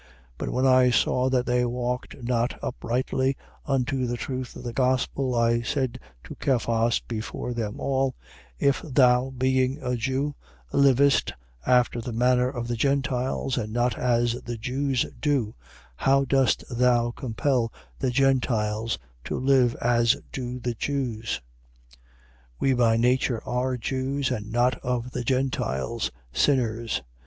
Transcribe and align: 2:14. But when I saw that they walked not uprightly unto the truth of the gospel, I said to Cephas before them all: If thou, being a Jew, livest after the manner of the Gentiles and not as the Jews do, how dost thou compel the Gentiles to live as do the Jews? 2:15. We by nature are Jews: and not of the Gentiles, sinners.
2:14. 0.03 0.07
But 0.39 0.49
when 0.49 0.65
I 0.65 0.89
saw 0.89 1.29
that 1.29 1.45
they 1.45 1.63
walked 1.63 2.23
not 2.23 2.57
uprightly 2.63 3.37
unto 3.67 4.07
the 4.07 4.17
truth 4.17 4.55
of 4.55 4.63
the 4.63 4.73
gospel, 4.73 5.35
I 5.35 5.61
said 5.61 5.99
to 6.23 6.35
Cephas 6.43 6.99
before 7.07 7.53
them 7.53 7.79
all: 7.79 8.15
If 8.57 8.81
thou, 8.81 9.29
being 9.29 9.77
a 9.79 9.95
Jew, 9.95 10.33
livest 10.73 11.33
after 11.67 12.01
the 12.01 12.13
manner 12.13 12.49
of 12.49 12.67
the 12.67 12.75
Gentiles 12.75 13.59
and 13.59 13.71
not 13.71 13.95
as 13.95 14.41
the 14.41 14.57
Jews 14.57 15.05
do, 15.19 15.53
how 15.97 16.25
dost 16.25 16.63
thou 16.75 17.11
compel 17.11 17.71
the 17.99 18.09
Gentiles 18.09 18.97
to 19.25 19.37
live 19.37 19.75
as 19.81 20.17
do 20.31 20.59
the 20.59 20.73
Jews? 20.73 21.41
2:15. 22.55 22.55
We 22.59 22.73
by 22.73 22.97
nature 22.97 23.47
are 23.47 23.77
Jews: 23.77 24.31
and 24.31 24.51
not 24.51 24.79
of 24.79 25.11
the 25.11 25.23
Gentiles, 25.23 26.09
sinners. 26.33 27.03